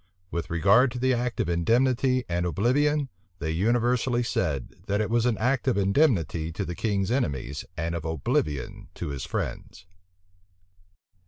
[0.31, 5.27] With regard to the act of indemnity and oblivion, they universally said, that it was
[5.27, 9.85] an act of indemnity to the king's enemies and of oblivion to his friends.